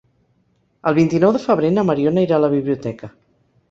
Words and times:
El 0.93 0.97
vint-i-nou 1.01 1.35
de 1.37 1.43
febrer 1.45 1.71
na 1.79 1.87
Mariona 1.93 2.27
irà 2.31 2.41
a 2.43 2.47
la 2.49 2.53
biblioteca. 2.59 3.17